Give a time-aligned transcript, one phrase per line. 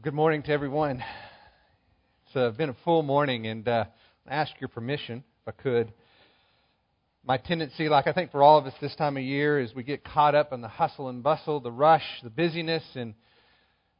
[0.00, 1.04] Well, good morning to everyone.
[2.26, 3.84] It's uh, been a full morning, and uh,
[4.26, 5.92] I ask your permission, if I could.
[7.22, 9.82] My tendency, like I think for all of us this time of year, is we
[9.82, 13.12] get caught up in the hustle and bustle, the rush, the busyness, and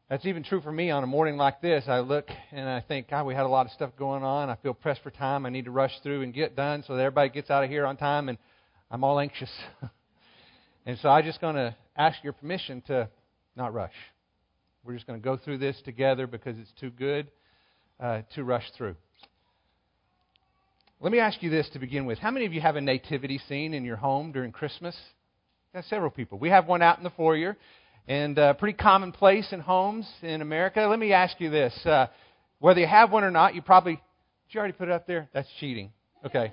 [0.08, 1.84] that's even true for me on a morning like this.
[1.86, 4.48] I look and I think, God, we had a lot of stuff going on.
[4.48, 5.44] I feel pressed for time.
[5.44, 7.84] I need to rush through and get done so that everybody gets out of here
[7.84, 8.38] on time, and
[8.90, 9.52] I'm all anxious.
[10.86, 13.10] and so I'm just going to ask your permission to
[13.54, 13.92] not rush.
[14.84, 17.30] We're just going to go through this together because it's too good
[17.98, 18.96] uh, to rush through.
[21.00, 22.18] Let me ask you this to begin with.
[22.18, 24.96] How many of you have a nativity scene in your home during Christmas?
[25.74, 26.38] Got several people.
[26.38, 27.56] We have one out in the foyer,
[28.08, 30.80] and uh, pretty commonplace in homes in America.
[30.80, 32.06] Let me ask you this: uh,
[32.58, 35.28] whether you have one or not, you probably did you already put it up there?
[35.32, 35.92] That's cheating.
[36.24, 36.52] Okay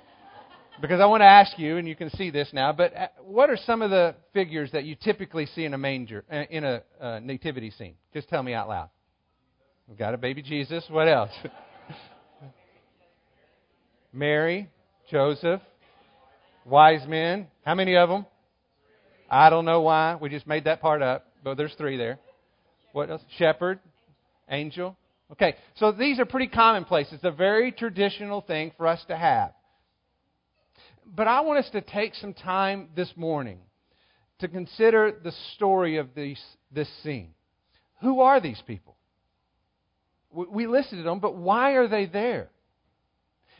[0.80, 3.50] because I want to ask you, and you can see this now, but uh, what
[3.50, 6.82] are some of the figures that you typically see in a manger, uh, in a
[7.00, 7.94] uh, nativity scene?
[8.14, 8.90] Just tell me out loud.
[9.88, 10.84] We've got a baby Jesus.
[10.88, 11.30] What else?
[14.12, 14.70] Mary,
[15.10, 15.60] Joseph,
[16.64, 17.48] wise men.
[17.64, 18.26] How many of them?
[19.30, 20.16] I don't know why.
[20.20, 22.18] We just made that part up, but there's three there.
[22.92, 23.22] What else?
[23.36, 23.80] Shepherd,
[24.48, 24.96] angel.
[25.32, 27.08] Okay, so these are pretty commonplace.
[27.12, 29.52] It's a very traditional thing for us to have.
[31.14, 33.60] But I want us to take some time this morning
[34.40, 37.30] to consider the story of these, this scene.
[38.02, 38.96] Who are these people?
[40.30, 42.50] We listed them, but why are they there?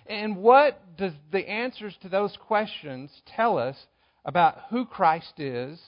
[0.07, 3.77] And what does the answers to those questions tell us
[4.25, 5.81] about who Christ is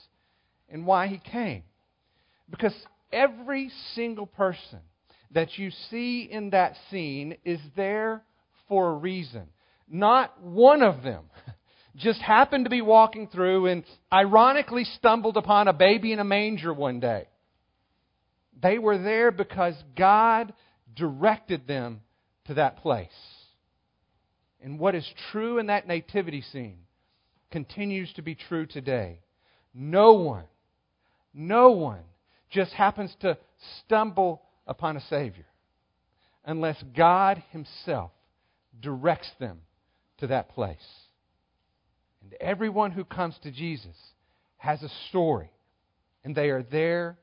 [0.67, 1.63] and why he came?
[2.49, 2.75] Because
[3.13, 4.79] every single person
[5.31, 8.23] that you see in that scene is there
[8.67, 9.47] for a reason.
[9.93, 11.25] Not one of them
[11.97, 16.73] just happened to be walking through and ironically stumbled upon a baby in a manger
[16.73, 17.27] one day.
[18.63, 20.53] They were there because God
[20.95, 22.01] directed them
[22.45, 23.09] to that place.
[24.63, 26.79] And what is true in that nativity scene
[27.51, 29.19] continues to be true today.
[29.73, 30.45] No one,
[31.33, 32.03] no one
[32.49, 33.37] just happens to
[33.79, 35.47] stumble upon a Savior
[36.45, 38.11] unless God Himself
[38.79, 39.59] directs them
[40.21, 40.77] to that place.
[42.23, 43.95] And everyone who comes to Jesus
[44.57, 45.51] has a story,
[46.23, 47.17] and they are there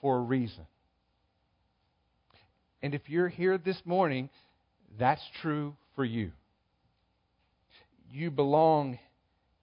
[0.00, 0.66] for a reason.
[2.82, 4.30] And if you're here this morning,
[4.98, 6.32] that's true for you.
[8.10, 8.98] You belong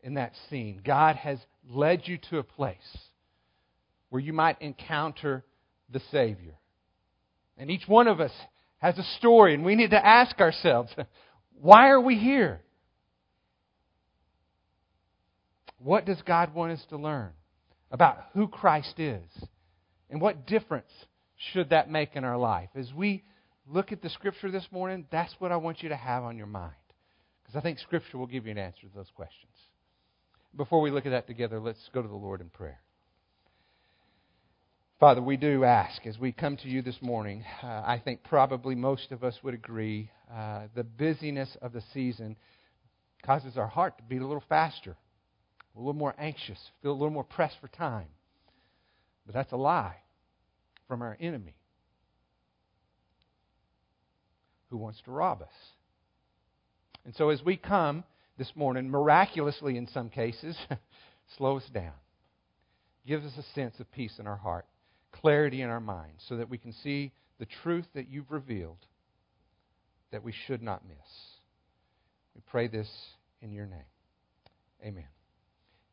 [0.02, 0.82] in that scene.
[0.86, 2.78] God has led you to a place
[4.10, 5.44] where you might encounter
[5.92, 6.54] the Savior.
[7.58, 8.32] And each one of us
[8.78, 10.92] has a story, and we need to ask ourselves
[11.62, 12.62] why are we here?
[15.78, 17.32] What does God want us to learn
[17.92, 19.30] about who Christ is?
[20.10, 20.92] And what difference
[21.54, 22.70] should that make in our life?
[22.76, 23.24] As we
[23.68, 26.48] look at the Scripture this morning, that's what I want you to have on your
[26.48, 26.74] mind.
[27.44, 29.54] Because I think Scripture will give you an answer to those questions.
[30.56, 32.80] Before we look at that together, let's go to the Lord in prayer.
[35.00, 38.76] Father, we do ask as we come to you this morning, uh, I think probably
[38.76, 42.36] most of us would agree, uh, the busyness of the season
[43.26, 44.98] causes our heart to beat a little faster
[45.76, 48.08] a little more anxious, feel a little more pressed for time.
[49.26, 49.96] But that's a lie
[50.88, 51.56] from our enemy
[54.70, 55.48] who wants to rob us.
[57.06, 58.04] And so as we come
[58.38, 60.58] this morning, miraculously in some cases,
[61.38, 61.94] slow us down.
[63.08, 64.66] Gives us a sense of peace in our heart,
[65.12, 68.86] clarity in our minds so that we can see the truth that you've revealed
[70.12, 70.98] that we should not miss.
[72.36, 72.90] We pray this
[73.42, 73.84] in your name.
[74.84, 75.06] Amen.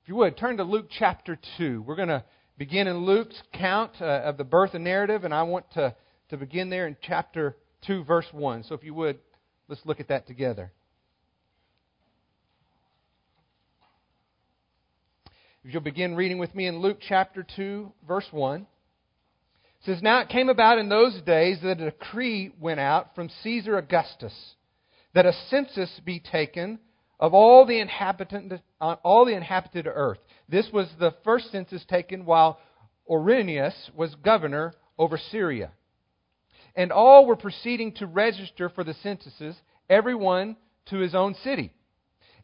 [0.03, 1.82] If you would, turn to Luke chapter 2.
[1.82, 2.25] We're going to
[2.56, 5.94] begin in Luke's count uh, of the birth narrative, and I want to,
[6.31, 7.56] to begin there in chapter
[7.87, 8.65] 2, verse 1.
[8.65, 9.19] So if you would,
[9.69, 10.72] let's look at that together.
[15.65, 18.66] If you'll begin reading with me in Luke chapter 2, verse 1.
[19.86, 23.31] It says, Now it came about in those days that a decree went out from
[23.44, 24.34] Caesar Augustus
[25.14, 26.81] that a census be taken
[27.20, 30.19] of all the inhabitant, uh, all the inhabited earth.
[30.49, 32.58] This was the first census taken while
[33.08, 35.70] Quirinius was governor over Syria.
[36.75, 39.55] And all were proceeding to register for the censuses,
[39.88, 40.56] everyone
[40.87, 41.72] to his own city.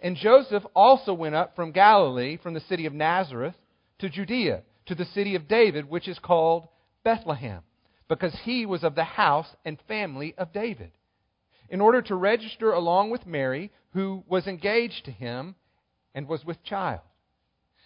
[0.00, 3.56] And Joseph also went up from Galilee, from the city of Nazareth,
[3.98, 6.68] to Judea, to the city of David, which is called
[7.04, 7.62] Bethlehem,
[8.08, 10.92] because he was of the house and family of David
[11.72, 15.54] in order to register along with Mary, who was engaged to him
[16.14, 17.00] and was with child.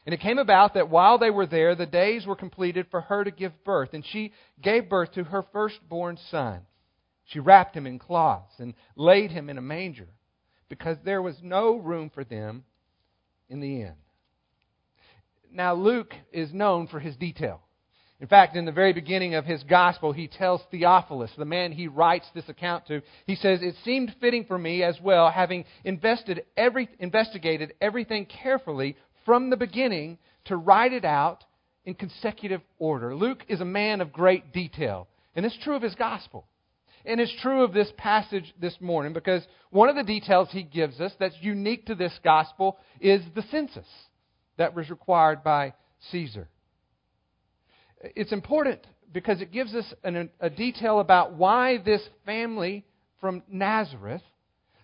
[0.04, 3.22] And it came about that while they were there, the days were completed for her
[3.22, 6.62] to give birth, and she gave birth to her firstborn son.
[7.26, 10.08] She wrapped him in cloths and laid him in a manger,
[10.69, 12.64] because there was no room for them
[13.48, 13.94] in the inn.
[15.52, 17.62] Now, Luke is known for his detail.
[18.18, 21.86] In fact, in the very beginning of his gospel, he tells Theophilus, the man he
[21.86, 25.66] writes this account to, he says, It seemed fitting for me as well, having
[26.56, 28.96] every, investigated everything carefully
[29.26, 30.16] from the beginning,
[30.46, 31.44] to write it out
[31.84, 33.14] in consecutive order.
[33.14, 36.46] Luke is a man of great detail, and it's true of his gospel.
[37.04, 41.00] And it's true of this passage this morning because one of the details he gives
[41.00, 43.86] us that's unique to this gospel is the census
[44.56, 45.74] that was required by
[46.10, 46.48] Caesar.
[48.02, 52.84] It's important because it gives us an, a detail about why this family
[53.20, 54.22] from Nazareth,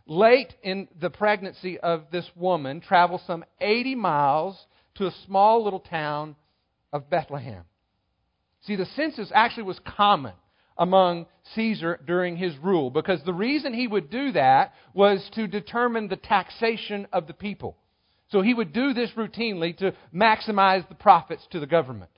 [0.06, 4.66] late in the pregnancy of this woman, traveled some 80 miles
[4.96, 6.36] to a small little town
[6.92, 7.64] of Bethlehem.
[8.62, 10.34] See, the census actually was common
[10.78, 16.08] among Caesar during his rule because the reason he would do that was to determine
[16.08, 17.76] the taxation of the people.
[18.30, 22.10] So he would do this routinely to maximize the profits to the government.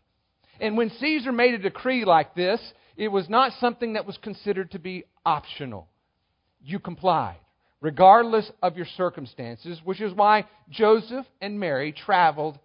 [0.61, 2.61] And when Caesar made a decree like this,
[2.97, 5.89] it was not something that was considered to be optional.
[6.63, 7.39] You complied,
[7.81, 12.59] regardless of your circumstances, which is why Joseph and Mary traveled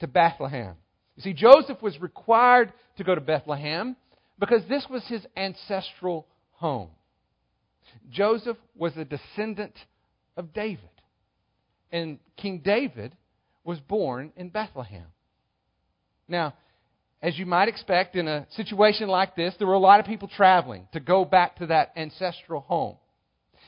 [0.00, 0.74] to Bethlehem.
[1.16, 3.96] You see, Joseph was required to go to Bethlehem
[4.38, 6.90] because this was his ancestral home.
[8.10, 9.74] Joseph was a descendant
[10.36, 10.88] of David.
[11.92, 13.14] And King David
[13.62, 15.06] was born in Bethlehem.
[16.26, 16.54] Now,
[17.24, 20.28] as you might expect in a situation like this, there were a lot of people
[20.28, 22.96] traveling to go back to that ancestral home.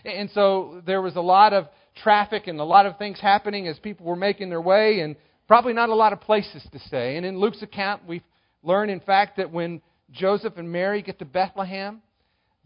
[0.04, 1.66] And so there was a lot of
[2.02, 5.16] traffic and a lot of things happening as people were making their way, and
[5.48, 7.16] probably not a lot of places to stay.
[7.16, 8.22] And in Luke's account, we
[8.62, 9.80] learn, in fact, that when
[10.12, 12.02] Joseph and Mary get to Bethlehem,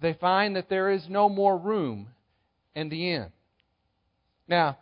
[0.03, 2.09] they find that there is no more room
[2.75, 3.27] in the inn.
[4.49, 4.77] Now,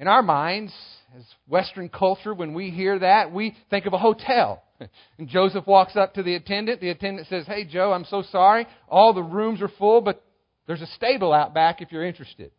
[0.00, 0.72] in our minds,
[1.14, 4.62] as Western culture, when we hear that, we think of a hotel.
[5.18, 6.80] And Joseph walks up to the attendant.
[6.80, 8.66] The attendant says, Hey, Joe, I'm so sorry.
[8.88, 10.24] All the rooms are full, but
[10.66, 12.50] there's a stable out back if you're interested.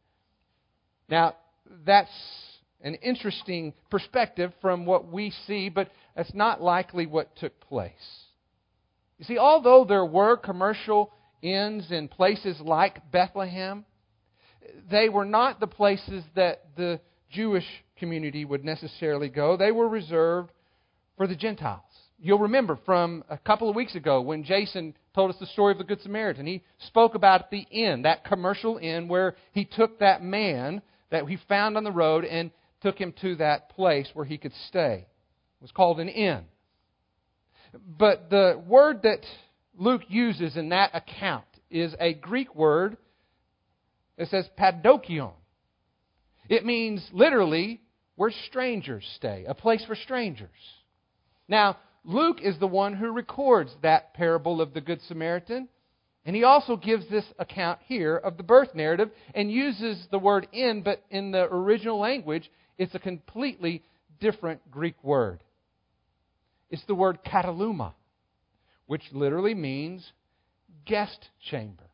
[1.09, 1.33] Now,
[1.83, 2.11] that's
[2.81, 7.91] an interesting perspective from what we see, but that's not likely what took place.
[9.17, 11.11] You see, although there were commercial
[11.41, 13.83] inns in places like Bethlehem,
[14.91, 16.99] they were not the places that the
[17.31, 17.65] Jewish
[17.97, 19.57] community would necessarily go.
[19.57, 20.51] They were reserved
[21.17, 21.81] for the Gentiles.
[22.19, 25.79] You'll remember from a couple of weeks ago when Jason told us the story of
[25.79, 26.45] the Good Samaritan.
[26.45, 31.37] He spoke about the inn, that commercial inn where he took that man that he
[31.47, 32.51] found on the road and
[32.81, 35.05] took him to that place where he could stay.
[35.05, 36.45] It was called an inn.
[37.87, 39.21] But the word that
[39.77, 42.97] Luke uses in that account is a Greek word
[44.17, 45.33] that says pandocheion.
[46.51, 47.79] It means literally
[48.17, 50.49] where strangers stay, a place for strangers.
[51.47, 55.69] Now, Luke is the one who records that parable of the Good Samaritan.
[56.25, 60.45] And he also gives this account here of the birth narrative and uses the word
[60.51, 63.81] in, but in the original language, it's a completely
[64.19, 65.41] different Greek word.
[66.69, 67.93] It's the word kataluma,
[68.87, 70.11] which literally means
[70.85, 71.90] guest chamber.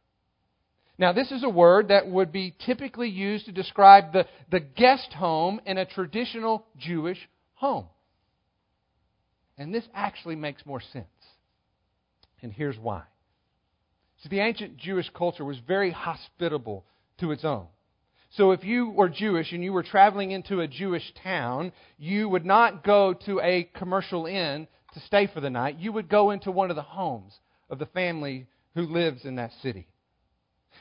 [1.00, 5.14] Now, this is a word that would be typically used to describe the, the guest
[5.14, 7.20] home in a traditional Jewish
[7.54, 7.86] home.
[9.58, 11.06] And this actually makes more sense.
[12.42, 13.04] And here's why.
[14.24, 16.86] See, the ancient Jewish culture was very hospitable
[17.20, 17.68] to its own.
[18.32, 22.46] So if you were Jewish and you were traveling into a Jewish town, you would
[22.46, 25.78] not go to a commercial inn to stay for the night.
[25.78, 27.34] You would go into one of the homes
[27.70, 29.88] of the family who lives in that city.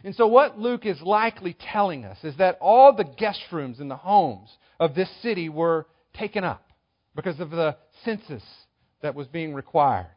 [0.05, 3.89] And so, what Luke is likely telling us is that all the guest rooms in
[3.89, 6.71] the homes of this city were taken up
[7.15, 8.43] because of the census
[9.03, 10.09] that was being required.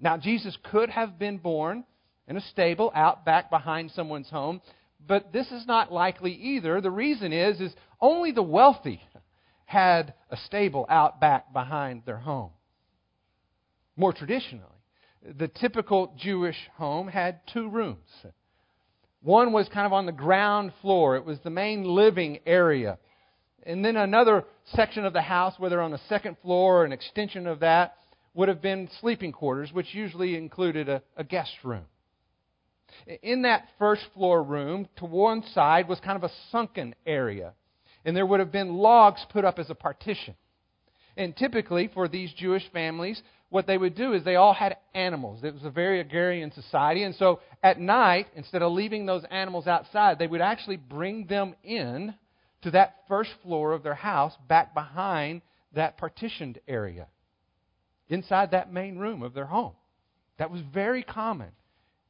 [0.00, 1.84] Now, Jesus could have been born
[2.26, 4.60] in a stable out back behind someone's home,
[5.06, 6.80] but this is not likely either.
[6.80, 9.00] The reason is, is only the wealthy
[9.64, 12.50] had a stable out back behind their home.
[13.96, 14.64] More traditionally,
[15.36, 18.08] the typical Jewish home had two rooms.
[19.22, 22.98] One was kind of on the ground floor, it was the main living area.
[23.64, 24.44] And then another
[24.74, 27.96] section of the house, whether on the second floor or an extension of that,
[28.34, 31.84] would have been sleeping quarters, which usually included a, a guest room.
[33.22, 37.52] In that first floor room, to one side was kind of a sunken area,
[38.04, 40.34] and there would have been logs put up as a partition.
[41.18, 43.20] And typically, for these Jewish families,
[43.50, 45.40] what they would do is they all had animals.
[45.42, 47.02] It was a very agrarian society.
[47.02, 51.56] And so at night, instead of leaving those animals outside, they would actually bring them
[51.64, 52.14] in
[52.62, 55.42] to that first floor of their house back behind
[55.74, 57.08] that partitioned area,
[58.08, 59.74] inside that main room of their home.
[60.38, 61.50] That was very common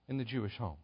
[0.06, 0.76] in the Jewish home.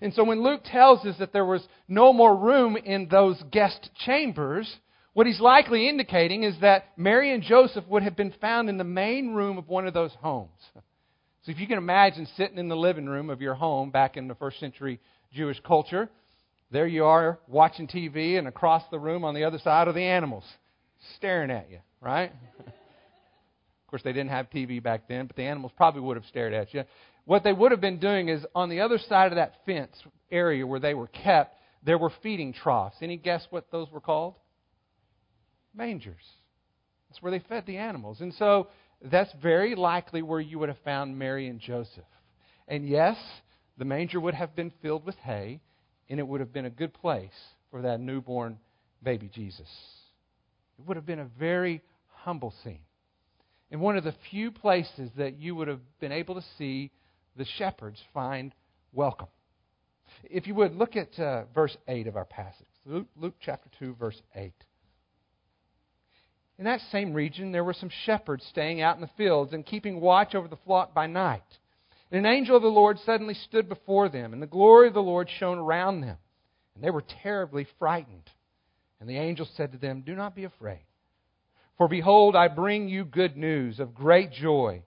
[0.00, 3.90] And so when Luke tells us that there was no more room in those guest
[4.04, 4.72] chambers,
[5.12, 8.84] what he's likely indicating is that Mary and Joseph would have been found in the
[8.84, 10.50] main room of one of those homes.
[11.42, 14.28] So if you can imagine sitting in the living room of your home back in
[14.28, 15.00] the first century
[15.32, 16.08] Jewish culture,
[16.70, 20.02] there you are watching TV, and across the room on the other side are the
[20.02, 20.44] animals
[21.16, 22.32] staring at you, right?
[22.66, 26.52] of course, they didn't have TV back then, but the animals probably would have stared
[26.52, 26.84] at you.
[27.24, 29.96] What they would have been doing is on the other side of that fence
[30.30, 32.96] area where they were kept, there were feeding troughs.
[33.02, 34.34] Any guess what those were called?
[35.74, 36.24] Mangers.
[37.08, 38.20] That's where they fed the animals.
[38.20, 38.68] And so
[39.02, 42.04] that's very likely where you would have found Mary and Joseph.
[42.68, 43.16] And yes,
[43.78, 45.60] the manger would have been filled with hay,
[46.08, 47.30] and it would have been a good place
[47.70, 48.58] for that newborn
[49.02, 49.68] baby Jesus.
[50.78, 52.84] It would have been a very humble scene.
[53.70, 56.90] And one of the few places that you would have been able to see
[57.36, 58.52] the shepherds find
[58.92, 59.28] welcome.
[60.24, 62.66] If you would, look at uh, verse 8 of our passage.
[62.84, 64.52] Luke, Luke chapter 2, verse 8.
[66.60, 69.98] In that same region, there were some shepherds staying out in the fields and keeping
[69.98, 71.40] watch over the flock by night.
[72.12, 75.00] And an angel of the Lord suddenly stood before them, and the glory of the
[75.00, 76.18] Lord shone around them.
[76.74, 78.28] And they were terribly frightened.
[79.00, 80.84] And the angel said to them, Do not be afraid.
[81.78, 84.82] For behold, I bring you good news of great joy,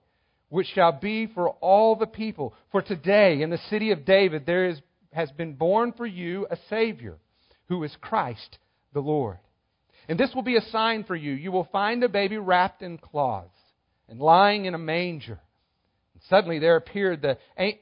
[0.50, 2.54] which shall be for all the people.
[2.72, 4.80] For today, in the city of David, there is,
[5.12, 7.18] has been born for you a Savior,
[7.68, 8.60] who is Christ
[8.94, 9.40] the Lord.
[10.08, 11.34] And this will be a sign for you.
[11.34, 13.58] You will find a baby wrapped in cloths
[14.10, 15.40] and lying in a manger.
[16.14, 17.38] And suddenly there appeared the,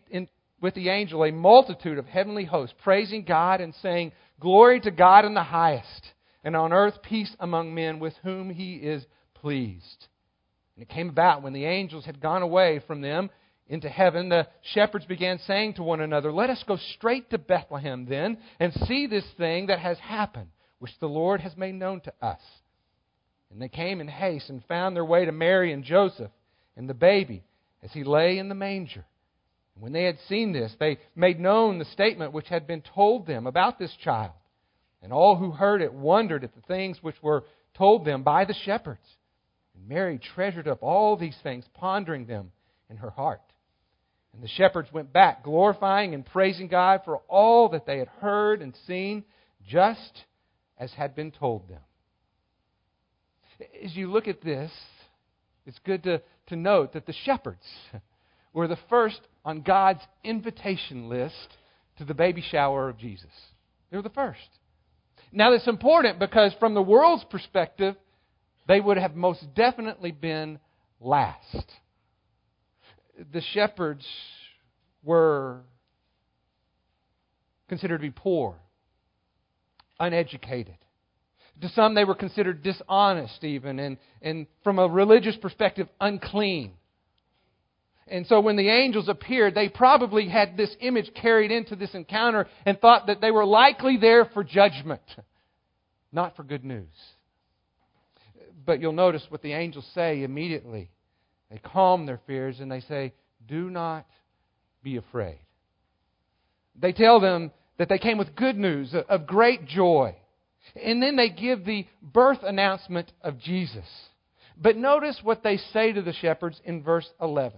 [0.10, 0.28] in,
[0.62, 5.26] with the angel a multitude of heavenly hosts, praising God and saying, Glory to God
[5.26, 6.14] in the highest,
[6.44, 10.08] and on earth peace among men with whom he is pleased.
[10.76, 13.30] And it came about when the angels had gone away from them
[13.68, 18.06] into heaven, the shepherds began saying to one another, Let us go straight to Bethlehem
[18.06, 20.50] then and see this thing that has happened
[20.82, 22.42] which the Lord has made known to us.
[23.52, 26.32] And they came in haste and found their way to Mary and Joseph
[26.76, 27.44] and the baby
[27.84, 29.06] as he lay in the manger.
[29.76, 33.28] And when they had seen this, they made known the statement which had been told
[33.28, 34.32] them about this child.
[35.04, 37.44] And all who heard it wondered at the things which were
[37.76, 39.06] told them by the shepherds.
[39.76, 42.52] And Mary treasured up all these things, pondering them
[42.90, 43.42] in her heart.
[44.34, 48.64] And the shepherds went back, glorifying and praising God for all that they had heard
[48.64, 49.26] and seen,
[49.68, 50.24] just
[50.82, 51.80] as had been told them.
[53.86, 54.72] As you look at this,
[55.68, 57.64] it's good to, to note that the shepherds
[58.54, 61.56] were the first on God's invitation list
[62.00, 63.30] to the baby shower of Jesus.
[63.92, 64.40] They were the first.
[65.32, 67.96] Now, that's important because, from the world's perspective,
[68.68, 70.60] they would have most definitely been
[71.00, 71.72] last.
[73.32, 74.06] The shepherds
[75.04, 75.62] were
[77.70, 78.56] considered to be poor
[80.02, 80.76] uneducated.
[81.62, 86.74] To some, they were considered dishonest, even, and, and from a religious perspective, unclean.
[88.08, 92.48] And so when the angels appeared, they probably had this image carried into this encounter
[92.66, 95.04] and thought that they were likely there for judgment,
[96.12, 96.88] not for good news.
[98.66, 100.90] But you'll notice what the angels say immediately.
[101.52, 103.14] They calm their fears and they say,
[103.48, 104.08] Do not
[104.82, 105.40] be afraid.
[106.76, 107.52] They tell them
[107.82, 110.16] that they came with good news of great joy.
[110.76, 113.88] And then they give the birth announcement of Jesus.
[114.56, 117.58] But notice what they say to the shepherds in verse 11.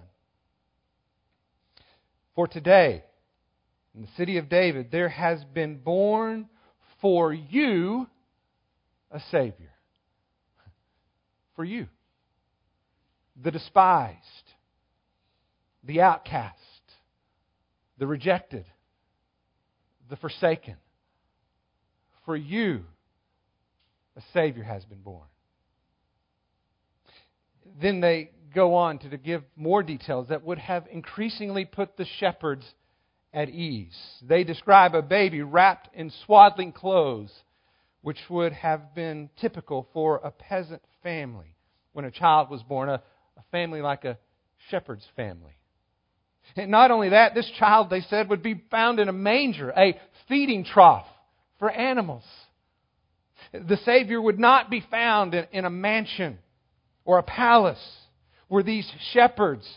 [2.35, 3.03] For today,
[3.93, 6.47] in the city of David, there has been born
[7.01, 8.07] for you
[9.11, 9.73] a Savior.
[11.57, 11.87] For you.
[13.43, 14.53] The despised,
[15.83, 16.55] the outcast,
[17.97, 18.63] the rejected,
[20.13, 20.75] the forsaken.
[22.23, 22.83] For you,
[24.15, 25.25] a Savior has been born.
[27.81, 32.05] Then they go on to, to give more details that would have increasingly put the
[32.19, 32.63] shepherds
[33.33, 33.97] at ease.
[34.21, 37.31] They describe a baby wrapped in swaddling clothes,
[38.03, 41.55] which would have been typical for a peasant family
[41.93, 43.01] when a child was born, a,
[43.35, 44.19] a family like a
[44.69, 45.53] shepherd's family.
[46.55, 49.99] And not only that, this child, they said, would be found in a manger, a
[50.27, 51.05] feeding trough
[51.59, 52.23] for animals.
[53.53, 56.39] The Savior would not be found in, in a mansion
[57.05, 57.83] or a palace
[58.47, 59.67] where these shepherds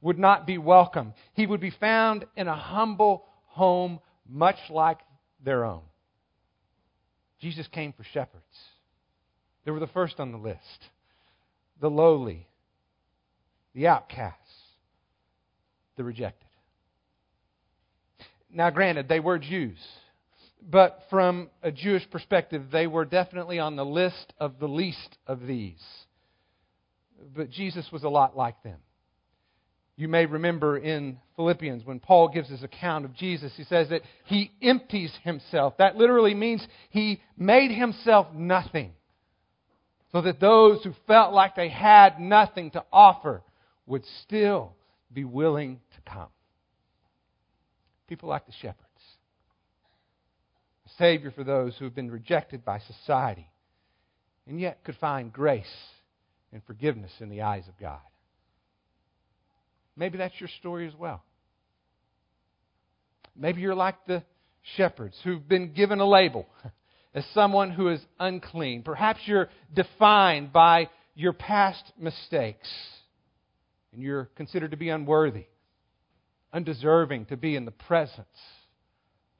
[0.00, 1.14] would not be welcome.
[1.34, 4.98] He would be found in a humble home, much like
[5.44, 5.82] their own.
[7.40, 8.44] Jesus came for shepherds.
[9.64, 10.58] They were the first on the list
[11.80, 12.46] the lowly,
[13.74, 14.39] the outcasts,
[16.00, 16.48] the rejected.
[18.50, 19.76] Now, granted, they were Jews,
[20.62, 25.46] but from a Jewish perspective, they were definitely on the list of the least of
[25.46, 25.82] these.
[27.36, 28.78] But Jesus was a lot like them.
[29.96, 34.00] You may remember in Philippians when Paul gives his account of Jesus, he says that
[34.24, 35.76] he empties himself.
[35.76, 38.92] That literally means he made himself nothing
[40.12, 43.42] so that those who felt like they had nothing to offer
[43.86, 44.72] would still
[45.12, 46.28] be willing to come.
[48.08, 48.86] People like the shepherds.
[50.86, 53.48] A Savior for those who have been rejected by society
[54.46, 55.64] and yet could find grace
[56.52, 58.00] and forgiveness in the eyes of God.
[59.96, 61.22] Maybe that's your story as well.
[63.36, 64.22] Maybe you're like the
[64.76, 66.46] shepherds who've been given a label
[67.14, 68.82] as someone who is unclean.
[68.82, 72.68] Perhaps you're defined by your past mistakes
[73.92, 75.46] and you're considered to be unworthy,
[76.52, 78.26] undeserving to be in the presence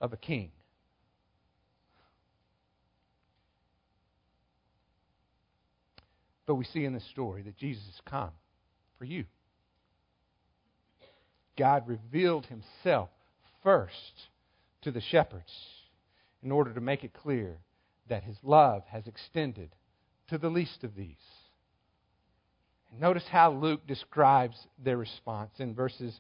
[0.01, 0.51] of a king.
[6.47, 8.31] But we see in this story that Jesus has come
[8.99, 9.25] for you.
[11.57, 13.11] God revealed himself
[13.63, 14.29] first
[14.83, 15.53] to the shepherds
[16.43, 17.59] in order to make it clear
[18.09, 19.71] that his love has extended
[20.29, 21.17] to the least of these.
[22.99, 26.19] Notice how Luke describes their response in verses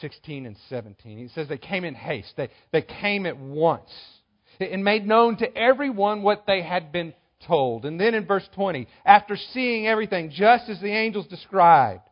[0.00, 1.18] 16 and 17.
[1.18, 3.90] He says they came in haste, they, they came at once,
[4.60, 7.14] and made known to everyone what they had been
[7.46, 7.84] told.
[7.84, 12.02] And then in verse 20, after seeing everything just as the angels described,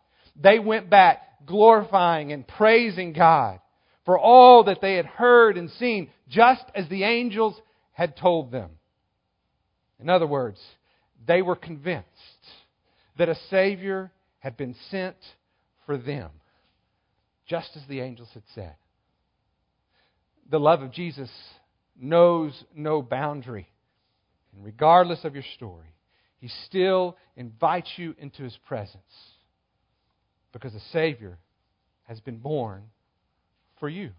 [0.40, 3.60] they went back glorifying and praising God
[4.04, 7.54] for all that they had heard and seen, just as the angels
[7.92, 8.70] had told them.
[10.00, 10.60] In other words,
[11.26, 12.06] they were convinced
[13.18, 15.16] that a Savior had been sent
[15.86, 16.30] for them,
[17.46, 18.74] just as the angels had said.
[20.50, 21.30] The love of Jesus
[21.98, 23.68] knows no boundary.
[24.54, 25.94] And regardless of your story,
[26.38, 29.02] He still invites you into His presence
[30.52, 31.38] because a Savior
[32.04, 32.84] has been born
[33.78, 34.10] for you.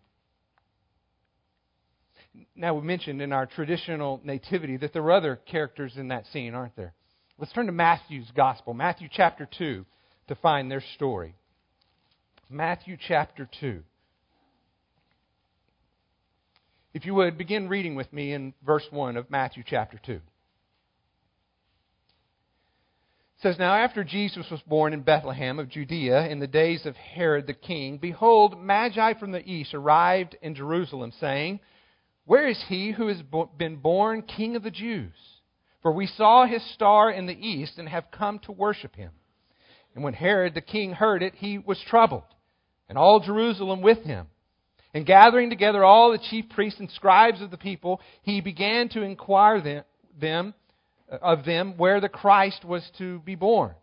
[2.56, 6.56] Now, we mentioned in our traditional nativity that there are other characters in that scene,
[6.56, 6.94] aren't there?
[7.40, 9.86] Let's turn to Matthew's Gospel, Matthew chapter 2,
[10.28, 11.36] to find their story.
[12.50, 13.82] Matthew chapter 2.
[16.94, 20.20] If you would, begin reading with me in verse 1 of Matthew chapter 2.
[23.44, 27.46] says, Now after Jesus was born in Bethlehem of Judea in the days of Herod
[27.46, 31.60] the king, behold, Magi from the east arrived in Jerusalem, saying,
[32.26, 33.22] Where is he who has
[33.58, 35.12] been born king of the Jews?
[35.84, 39.12] For we saw his star in the east and have come to worship him.
[39.94, 42.24] And when Herod the king heard it, he was troubled,
[42.90, 44.28] and all Jerusalem with him.
[44.94, 49.02] And gathering together all the chief priests and scribes of the people, he began to
[49.02, 49.84] inquire
[50.20, 50.54] them
[51.12, 53.74] uh, of them where the Christ was to be born.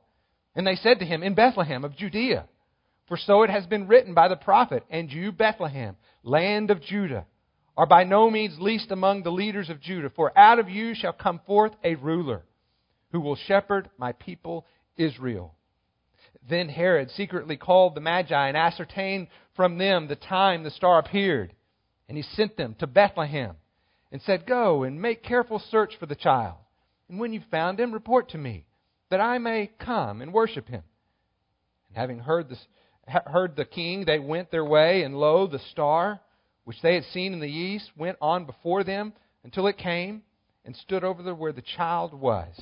[0.55, 2.47] And they said to him, In Bethlehem of Judea.
[3.09, 7.27] For so it has been written by the prophet, And you, Bethlehem, land of Judah,
[7.77, 11.13] are by no means least among the leaders of Judah, for out of you shall
[11.13, 12.43] come forth a ruler
[13.13, 15.55] who will shepherd my people Israel.
[16.49, 21.55] Then Herod secretly called the Magi and ascertained from them the time the star appeared.
[22.09, 23.57] And he sent them to Bethlehem
[24.11, 26.57] and said, Go and make careful search for the child.
[27.09, 28.67] And when you've found him, report to me,
[29.11, 30.83] that I may come and worship him.
[31.89, 32.65] And having heard, this,
[33.07, 36.21] heard the king, they went their way, and lo, the star,
[36.71, 40.23] which they had seen in the east, went on before them until it came
[40.65, 42.55] and stood over where the child was.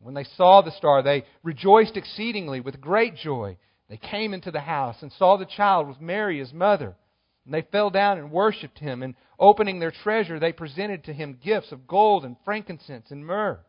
[0.00, 3.58] When they saw the star, they rejoiced exceedingly with great joy.
[3.90, 6.96] They came into the house and saw the child with Mary, his mother.
[7.44, 9.02] And they fell down and worshipped him.
[9.02, 13.60] And Opening their treasure, they presented to him gifts of gold and frankincense and myrrh.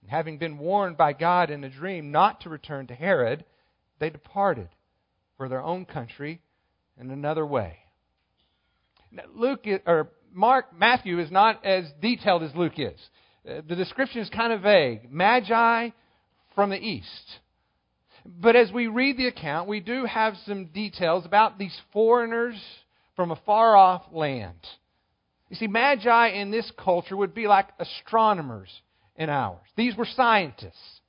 [0.00, 3.44] And having been warned by God in a dream not to return to Herod,
[3.98, 4.70] they departed
[5.36, 6.40] for their own country
[6.98, 7.76] in another way.
[9.34, 12.98] Luke or Mark Matthew is not as detailed as Luke is.
[13.48, 15.10] Uh, the description is kind of vague.
[15.10, 15.90] Magi
[16.54, 17.38] from the east.
[18.24, 22.60] But as we read the account, we do have some details about these foreigners
[23.16, 24.58] from a far off land.
[25.48, 28.70] You see, magi in this culture would be like astronomers
[29.16, 29.58] in ours.
[29.76, 31.00] These were scientists.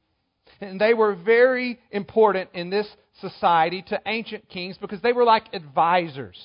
[0.60, 2.88] And they were very important in this
[3.20, 6.38] society to ancient kings because they were like advisors.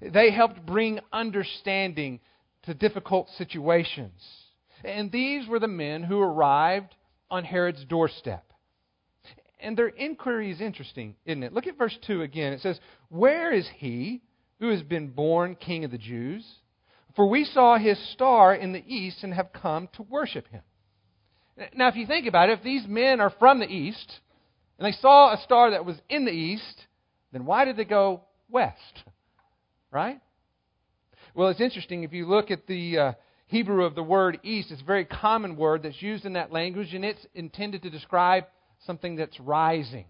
[0.00, 2.20] They helped bring understanding
[2.62, 4.20] to difficult situations.
[4.84, 6.94] And these were the men who arrived
[7.30, 8.44] on Herod's doorstep.
[9.60, 11.52] And their inquiry is interesting, isn't it?
[11.52, 12.52] Look at verse 2 again.
[12.52, 14.22] It says, Where is he
[14.60, 16.46] who has been born king of the Jews?
[17.16, 20.62] For we saw his star in the east and have come to worship him.
[21.74, 24.20] Now, if you think about it, if these men are from the east
[24.78, 26.86] and they saw a star that was in the east,
[27.32, 29.02] then why did they go west?
[29.90, 30.20] Right?
[31.34, 32.02] Well, it's interesting.
[32.04, 33.12] If you look at the uh,
[33.46, 36.94] Hebrew of the word east, it's a very common word that's used in that language,
[36.94, 38.44] and it's intended to describe
[38.86, 40.06] something that's rising.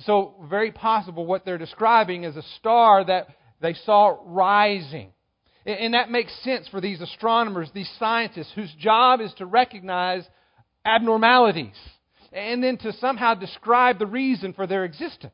[0.00, 3.28] So, very possible what they're describing is a star that
[3.60, 5.12] they saw rising.
[5.64, 10.28] And that makes sense for these astronomers, these scientists, whose job is to recognize
[10.84, 11.76] abnormalities
[12.32, 15.32] and then to somehow describe the reason for their existence.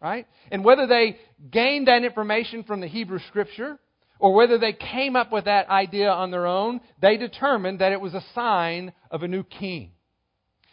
[0.00, 0.26] Right?
[0.50, 1.18] And whether they
[1.50, 3.78] gained that information from the Hebrew Scripture
[4.18, 8.00] or whether they came up with that idea on their own, they determined that it
[8.00, 9.92] was a sign of a new king.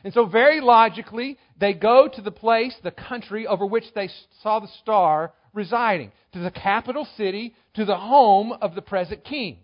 [0.03, 4.09] And so, very logically, they go to the place, the country over which they
[4.41, 9.59] saw the star residing, to the capital city, to the home of the present king,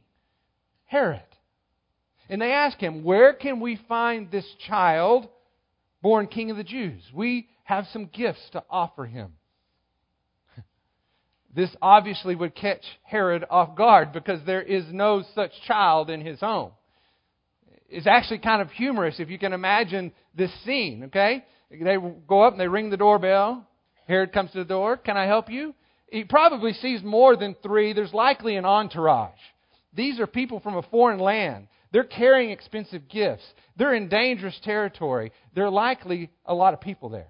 [0.86, 1.22] Herod.
[2.30, 5.28] And they ask him, Where can we find this child
[6.02, 7.02] born king of the Jews?
[7.14, 9.34] We have some gifts to offer him.
[11.56, 16.40] This obviously would catch Herod off guard because there is no such child in his
[16.40, 16.72] home.
[17.90, 21.44] It's actually kind of humorous if you can imagine this scene, okay?
[21.72, 23.68] They go up and they ring the doorbell.
[24.08, 24.98] Herod comes to the door.
[24.98, 25.74] Can I help you?
[26.12, 27.94] He probably sees more than three.
[27.94, 29.38] There's likely an entourage.
[29.94, 31.68] These are people from a foreign land.
[31.92, 33.44] They're carrying expensive gifts.
[33.76, 35.32] They're in dangerous territory.
[35.56, 37.30] There are likely a lot of people there.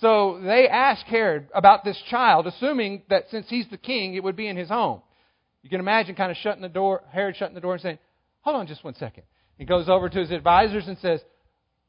[0.00, 4.36] So they ask Herod about this child, assuming that since he's the king, it would
[4.36, 5.02] be in his home.
[5.62, 7.98] You can imagine kind of shutting the door, Herod shutting the door and saying,
[8.40, 9.24] Hold on just one second.
[9.56, 11.20] He goes over to his advisors and says,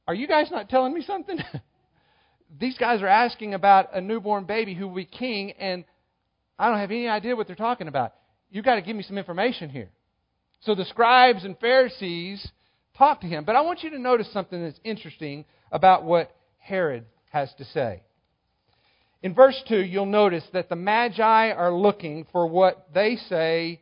[0.07, 1.39] Are you guys not telling me something?
[2.59, 5.83] These guys are asking about a newborn baby who will be king, and
[6.57, 8.13] I don't have any idea what they're talking about.
[8.49, 9.89] You've got to give me some information here.
[10.61, 12.45] So the scribes and Pharisees
[12.97, 13.45] talk to him.
[13.45, 18.03] But I want you to notice something that's interesting about what Herod has to say.
[19.21, 23.81] In verse 2, you'll notice that the Magi are looking for what they say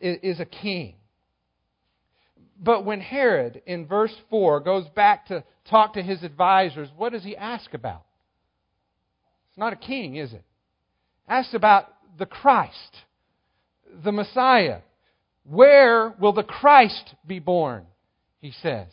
[0.00, 0.96] is a king.
[2.58, 7.24] But when Herod, in verse 4, goes back to talk to his advisors, what does
[7.24, 8.04] he ask about?
[9.48, 10.44] It's not a king, is it?
[11.28, 11.86] Asks about
[12.18, 12.96] the Christ,
[14.04, 14.80] the Messiah.
[15.44, 17.86] Where will the Christ be born?
[18.40, 18.88] He says.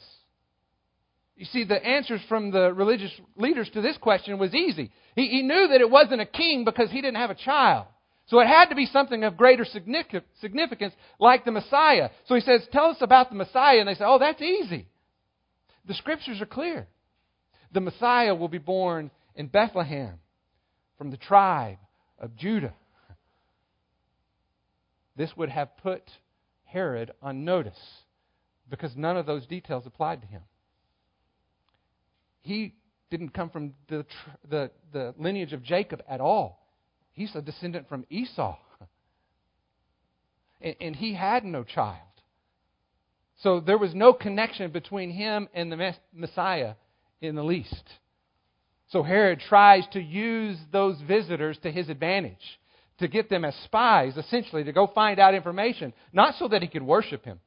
[1.41, 4.91] You see, the answers from the religious leaders to this question was easy.
[5.15, 7.87] He, he knew that it wasn't a king because he didn't have a child.
[8.27, 12.09] So it had to be something of greater significance, like the Messiah.
[12.27, 13.79] So he says, Tell us about the Messiah.
[13.79, 14.85] And they say, Oh, that's easy.
[15.87, 16.87] The scriptures are clear.
[17.71, 20.19] The Messiah will be born in Bethlehem
[20.99, 21.79] from the tribe
[22.19, 22.75] of Judah.
[25.17, 26.03] This would have put
[26.65, 27.81] Herod on notice
[28.69, 30.43] because none of those details applied to him.
[32.41, 32.73] He
[33.09, 34.05] didn't come from the,
[34.49, 36.65] the, the lineage of Jacob at all.
[37.13, 38.57] He's a descendant from Esau.
[40.61, 41.97] And, and he had no child.
[43.43, 46.75] So there was no connection between him and the Messiah
[47.21, 47.83] in the least.
[48.89, 52.59] So Herod tries to use those visitors to his advantage,
[52.99, 56.67] to get them as spies, essentially, to go find out information, not so that he
[56.67, 57.39] could worship him,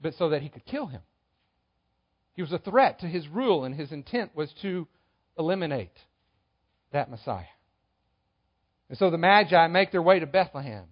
[0.00, 1.02] but so that he could kill him.
[2.34, 4.86] He was a threat to his rule, and his intent was to
[5.38, 5.96] eliminate
[6.92, 7.44] that Messiah.
[8.88, 10.84] And so the Magi make their way to Bethlehem.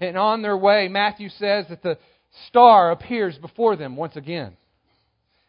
[0.00, 1.98] And on their way, Matthew says that the
[2.48, 4.56] star appears before them once again.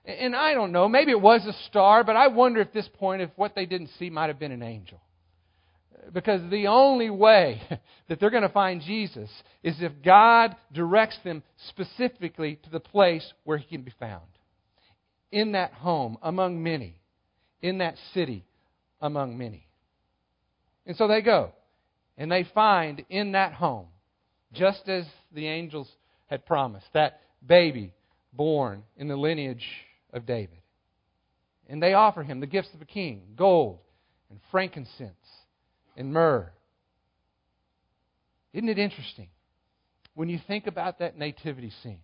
[0.06, 3.22] And I don't know, maybe it was a star, but I wonder at this point
[3.22, 5.00] if what they didn't see might have been an angel.
[6.12, 7.62] Because the only way
[8.10, 9.30] that they're going to find Jesus
[9.64, 14.28] is if God directs them specifically to the place where he can be found
[15.34, 16.96] in that home among many,
[17.62, 18.46] in that city
[19.02, 19.66] among many.
[20.86, 21.52] And so they go,
[22.18, 23.88] and they find in that home,
[24.54, 25.90] just as the angels
[26.28, 27.94] had promised, that baby
[28.32, 29.66] born in the lineage
[30.14, 30.60] of David.
[31.68, 33.80] And they offer him the gifts of a king gold
[34.30, 35.16] and frankincense
[35.98, 36.52] and myrrh.
[38.54, 39.30] Isn't it interesting
[40.14, 42.02] when you think about that nativity scene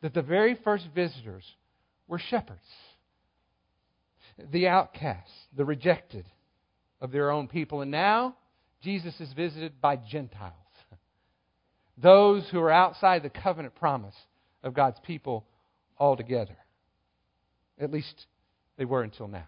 [0.00, 1.44] that the very first visitors
[2.08, 2.60] were shepherds.
[4.52, 6.24] the outcasts, the rejected
[7.00, 7.80] of their own people.
[7.80, 8.36] And now,
[8.82, 10.54] Jesus is visited by Gentiles,
[11.96, 14.14] those who are outside the covenant promise
[14.62, 15.44] of God's people
[15.98, 16.56] altogether.
[17.80, 18.26] At least
[18.76, 19.46] they were until now.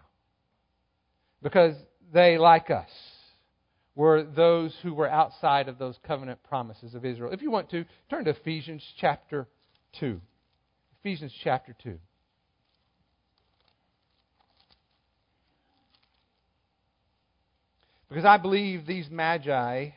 [1.41, 1.75] Because
[2.13, 2.89] they, like us,
[3.95, 7.33] were those who were outside of those covenant promises of Israel.
[7.33, 9.47] If you want to, turn to Ephesians chapter
[9.99, 10.19] 2.
[10.99, 11.97] Ephesians chapter 2.
[18.11, 19.91] Because I believe these magi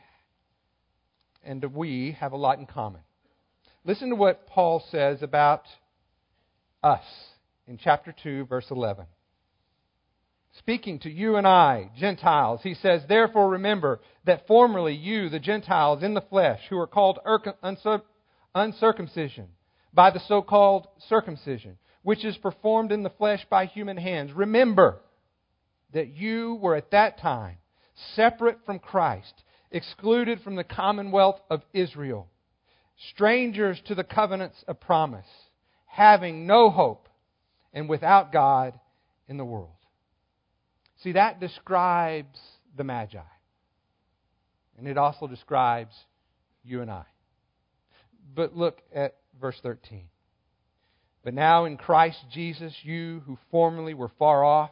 [1.43, 3.01] and we have a lot in common.
[3.83, 5.63] Listen to what Paul says about
[6.81, 7.03] us
[7.67, 9.05] in chapter 2, verse 11.
[10.59, 16.01] Speaking to you and I, Gentiles, he says, Therefore remember that formerly you, the Gentiles
[16.01, 17.19] in the flesh, who are called
[18.53, 19.47] uncircumcision,
[19.93, 25.01] by the so called circumcision, which is performed in the flesh by human hands, remember
[25.91, 27.57] that you were at that time
[28.15, 32.27] separate from Christ, excluded from the commonwealth of Israel,
[33.11, 35.27] strangers to the covenants of promise,
[35.85, 37.07] having no hope,
[37.73, 38.79] and without God
[39.27, 39.69] in the world.
[41.03, 42.39] See, that describes
[42.75, 43.19] the Magi.
[44.77, 45.93] And it also describes
[46.63, 47.05] you and I.
[48.33, 50.03] But look at verse 13.
[51.23, 54.71] But now in Christ Jesus, you who formerly were far off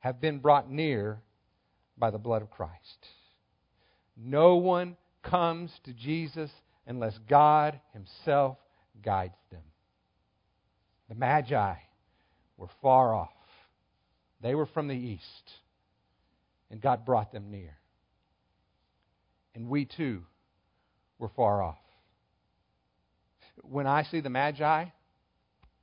[0.00, 1.20] have been brought near
[2.00, 3.06] by the blood of Christ.
[4.16, 6.50] No one comes to Jesus
[6.86, 8.56] unless God Himself
[9.04, 9.62] guides them.
[11.08, 11.74] The Magi
[12.56, 13.28] were far off,
[14.40, 15.50] they were from the east,
[16.70, 17.76] and God brought them near.
[19.54, 20.22] And we too
[21.18, 21.78] were far off.
[23.62, 24.86] When I see the Magi,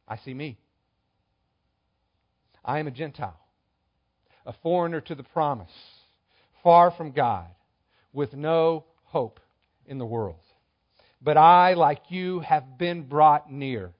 [0.07, 0.57] I see me.
[2.63, 3.39] I am a Gentile,
[4.45, 5.71] a foreigner to the promise
[6.67, 7.47] far from God,
[8.11, 9.39] with no hope
[9.85, 10.43] in the world.
[11.21, 13.93] But I, like you, have been brought near.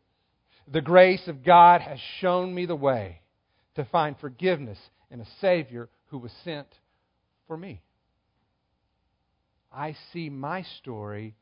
[0.69, 3.21] The grace of God has shown me the way
[3.75, 4.77] to find forgiveness
[5.10, 6.67] in a Savior who was sent
[7.47, 7.82] for me.
[9.71, 11.38] I see my story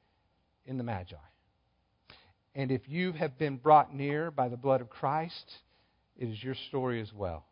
[0.68, 1.16] in the Magi.
[2.54, 5.52] And if you have been brought near by the blood of Christ,
[6.20, 7.48] it is your story as well.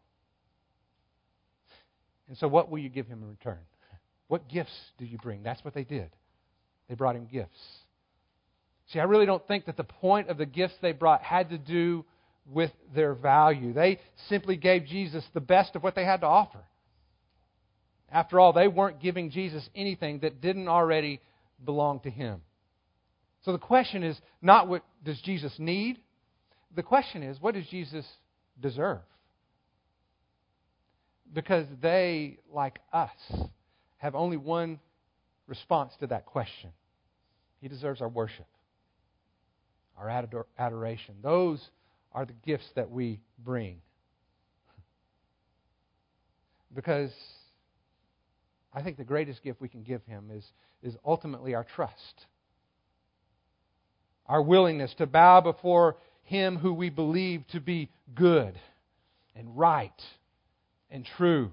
[2.34, 3.60] And so, what will you give him in return?
[4.28, 5.44] What gifts do you bring?
[5.44, 6.10] That's what they did.
[6.90, 7.60] They brought him gifts.
[8.88, 11.60] See, I really don't think that the point of the gifts they brought had to
[11.60, 12.06] do
[12.52, 13.72] with their value.
[13.72, 16.58] They simply gave Jesus the best of what they had to offer.
[18.12, 21.22] After all, they weren't giving Jesus anything that didn't already
[21.64, 22.42] belong to him.
[23.46, 26.00] So the question is not what does Jesus need?
[26.76, 28.08] The question is what does Jesus
[28.60, 29.02] deserve?
[31.32, 33.10] Because they, like us,
[33.98, 34.80] have only one
[35.48, 36.72] response to that question
[37.62, 38.48] He deserves our worship,
[39.98, 41.16] our ador- adoration.
[41.22, 41.70] Those
[42.12, 43.82] are the gifts that we bring.
[46.76, 47.12] Because
[48.74, 50.44] I think the greatest gift we can give Him is,
[50.82, 52.26] is ultimately our trust,
[54.26, 58.60] our willingness to bow before Him who we believe to be good
[59.36, 59.92] and right
[60.94, 61.52] and true.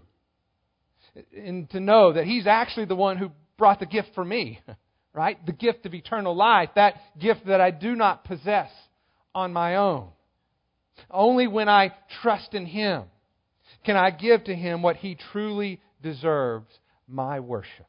[1.37, 4.61] And to know that He's actually the one who brought the gift for me,
[5.13, 5.45] right?
[5.45, 8.71] The gift of eternal life, that gift that I do not possess
[9.35, 10.09] on my own.
[11.11, 13.05] Only when I trust in Him
[13.85, 16.71] can I give to Him what He truly deserves
[17.09, 17.87] my worship.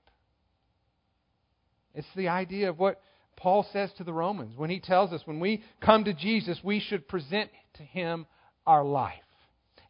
[1.94, 3.02] It's the idea of what
[3.36, 6.80] Paul says to the Romans when he tells us when we come to Jesus, we
[6.80, 8.26] should present to Him
[8.66, 9.16] our life.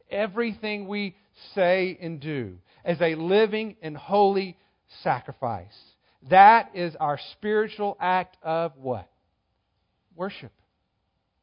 [0.10, 1.16] Everything we
[1.56, 4.58] say and do as a living and holy
[5.04, 5.78] sacrifice.
[6.30, 9.10] That is our spiritual act of what?
[10.16, 10.52] Worship.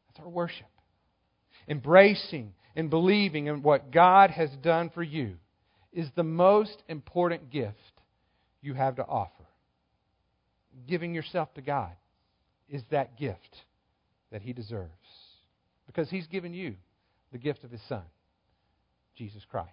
[0.09, 0.67] That's our worship.
[1.69, 5.35] Embracing and believing in what God has done for you
[5.93, 7.77] is the most important gift
[8.61, 9.33] you have to offer.
[10.87, 11.93] Giving yourself to God
[12.69, 13.57] is that gift
[14.31, 14.93] that He deserves.
[15.87, 16.75] Because He's given you
[17.33, 18.03] the gift of His Son.
[19.19, 19.69] Jesus Christ.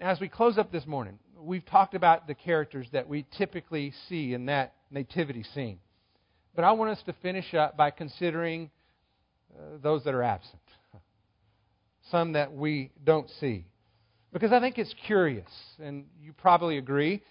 [0.00, 4.34] As we close up this morning, we've talked about the characters that we typically see
[4.34, 5.78] in that nativity scene.
[6.56, 8.70] But I want us to finish up by considering
[9.56, 10.62] uh, those that are absent,
[12.10, 13.66] some that we don't see.
[14.32, 17.22] Because I think it's curious, and you probably agree,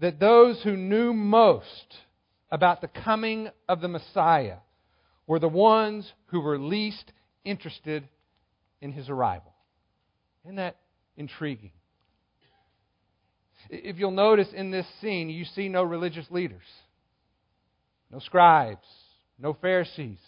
[0.00, 1.96] that those who knew most
[2.52, 4.58] about the coming of the Messiah
[5.26, 7.12] were the ones who were least
[7.44, 8.08] interested
[8.80, 9.52] in his arrival.
[10.44, 10.76] Isn't that
[11.16, 11.72] intriguing?
[13.68, 16.64] If you'll notice in this scene, you see no religious leaders,
[18.10, 18.86] no scribes,
[19.38, 20.18] no Pharisees,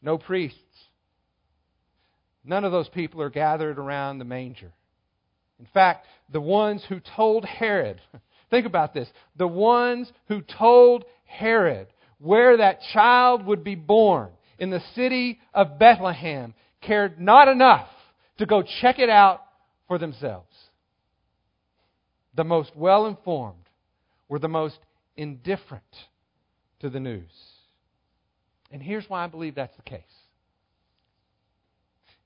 [0.00, 0.58] no priests.
[2.44, 4.72] None of those people are gathered around the manger.
[5.60, 8.00] In fact, the ones who told Herod,
[8.50, 11.86] think about this, the ones who told Herod
[12.18, 17.88] where that child would be born in the city of Bethlehem cared not enough
[18.38, 19.42] to go check it out
[19.88, 20.54] for themselves.
[22.34, 23.68] The most well informed
[24.28, 24.78] were the most
[25.16, 25.84] indifferent
[26.80, 27.30] to the news.
[28.70, 30.02] And here's why I believe that's the case.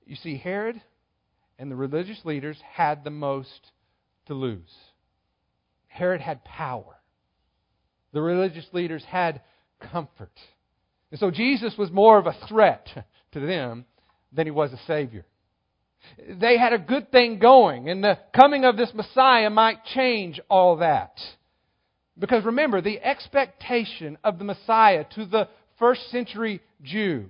[0.05, 0.81] You see, Herod
[1.59, 3.71] and the religious leaders had the most
[4.27, 4.73] to lose.
[5.87, 6.95] Herod had power.
[8.13, 9.41] The religious leaders had
[9.91, 10.31] comfort.
[11.11, 12.87] And so Jesus was more of a threat
[13.33, 13.85] to them
[14.31, 15.25] than he was a Savior.
[16.29, 20.77] They had a good thing going, and the coming of this Messiah might change all
[20.77, 21.19] that.
[22.17, 27.29] Because remember, the expectation of the Messiah to the first century Jew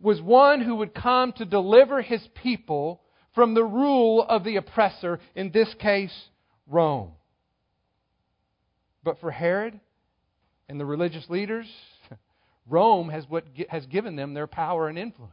[0.00, 3.00] was one who would come to deliver his people
[3.34, 6.14] from the rule of the oppressor, in this case,
[6.66, 7.12] Rome.
[9.02, 9.78] But for Herod
[10.68, 11.66] and the religious leaders,
[12.68, 15.32] Rome has, what, has given them their power and influence.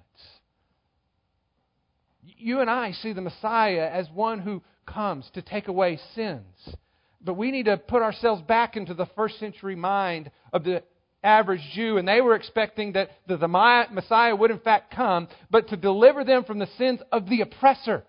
[2.24, 6.76] You and I see the Messiah as one who comes to take away sins.
[7.24, 10.84] But we need to put ourselves back into the first century mind of the
[11.24, 15.78] average Jew, and they were expecting that the Messiah would in fact come, but to
[15.78, 18.04] deliver them from the sins of the oppressor,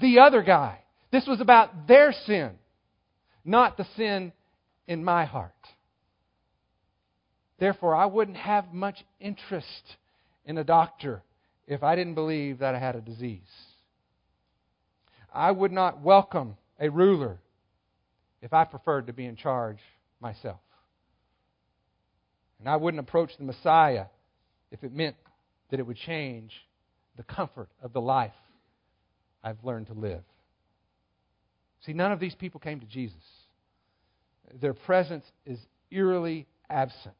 [0.00, 0.80] the other guy.
[1.12, 2.50] This was about their sin,
[3.44, 4.32] not the sin
[4.88, 5.52] in my heart.
[7.58, 9.96] Therefore, I wouldn't have much interest
[10.44, 11.22] in a doctor
[11.66, 13.40] if I didn't believe that I had a disease.
[15.34, 17.38] I would not welcome a ruler
[18.40, 19.78] if I preferred to be in charge
[20.20, 20.60] myself.
[22.58, 24.06] And I wouldn't approach the Messiah
[24.70, 25.16] if it meant
[25.70, 26.52] that it would change
[27.16, 28.32] the comfort of the life
[29.42, 30.22] I've learned to live.
[31.84, 33.22] See, none of these people came to Jesus.
[34.60, 35.58] Their presence is
[35.90, 37.14] eerily absent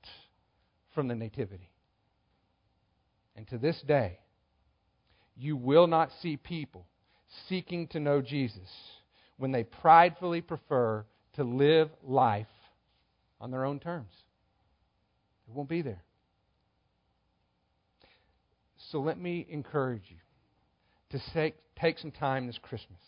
[0.94, 1.70] from the Nativity.
[3.37, 4.18] And to this day,
[5.37, 6.87] you will not see people
[7.49, 8.68] seeking to know Jesus
[9.37, 12.46] when they pridefully prefer to live life
[13.40, 14.12] on their own terms.
[15.46, 16.03] It won't be there.
[18.90, 20.16] So let me encourage you
[21.11, 23.01] to take, take some time this Christmas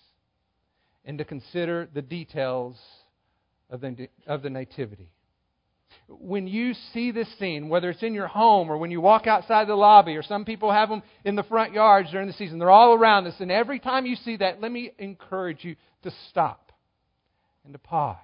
[1.05, 2.77] and to consider the details
[3.71, 5.11] of the, of the Nativity
[6.09, 9.69] when you see this scene, whether it's in your home or when you walk outside
[9.69, 12.71] the lobby, or some people have them in the front yards during the season, they're
[12.71, 13.35] all around us.
[13.41, 16.73] And every time you see that, let me encourage you to stop
[17.65, 18.17] and to pause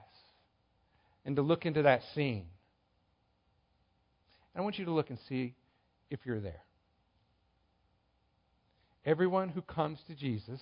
[1.25, 2.47] and to look into that scene.
[4.55, 5.55] And I want you to look and see
[6.11, 6.63] if you're there.
[9.05, 10.61] Everyone who comes to Jesus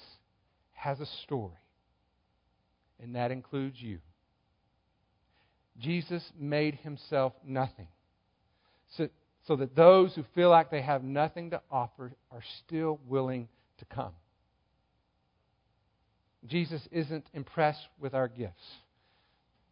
[0.73, 1.53] has a story,
[3.01, 3.99] and that includes you.
[5.79, 7.89] Jesus made himself nothing.
[8.97, 9.09] So,
[9.47, 13.85] so that those who feel like they have nothing to offer are still willing to
[13.87, 14.13] come.
[16.47, 18.63] Jesus isn't impressed with our gifts.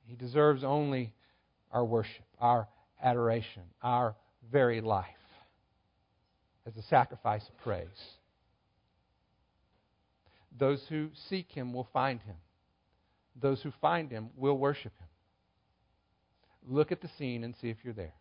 [0.06, 1.12] He deserves only
[1.70, 2.68] our worship, our
[3.02, 4.14] adoration, our
[4.50, 5.06] very life
[6.66, 7.88] as a sacrifice of praise.
[10.58, 12.36] Those who seek him will find him.
[13.40, 15.08] Those who find him will worship him.
[16.68, 18.14] Look at the scene and see if you're there.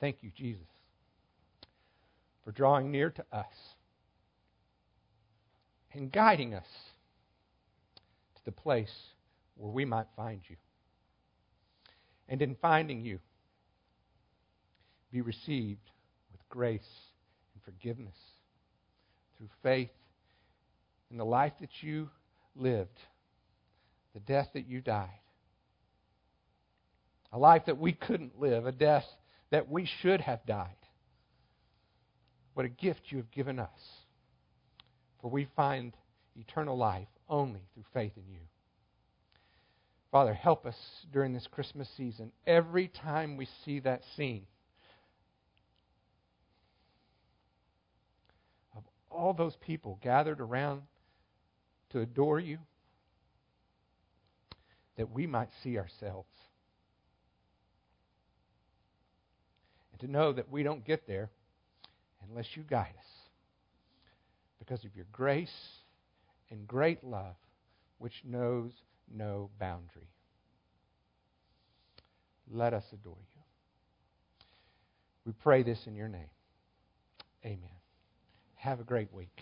[0.00, 0.66] Thank you, Jesus,
[2.44, 3.46] for drawing near to us
[5.92, 6.66] and guiding us
[8.36, 8.92] to the place
[9.56, 10.56] where we might find you.
[12.28, 13.18] And in finding you,
[15.10, 15.90] be received
[16.32, 16.80] with grace
[17.54, 18.16] and forgiveness
[19.38, 19.90] through faith
[21.10, 22.10] in the life that you
[22.54, 22.98] lived,
[24.12, 25.08] the death that you died,
[27.36, 29.04] a life that we couldn't live, a death
[29.50, 30.70] that we should have died.
[32.54, 33.68] What a gift you have given us.
[35.20, 35.92] For we find
[36.34, 38.40] eternal life only through faith in you.
[40.10, 40.76] Father, help us
[41.12, 42.32] during this Christmas season.
[42.46, 44.46] Every time we see that scene
[48.74, 50.84] of all those people gathered around
[51.90, 52.60] to adore you,
[54.96, 56.30] that we might see ourselves
[59.96, 61.30] and to know that we don't get there
[62.28, 63.06] unless you guide us.
[64.58, 65.54] because of your grace
[66.50, 67.36] and great love,
[67.98, 68.72] which knows
[69.14, 70.10] no boundary.
[72.50, 73.42] Let us adore you.
[75.24, 76.30] We pray this in your name.
[77.44, 77.60] Amen.
[78.56, 79.40] Have a great week.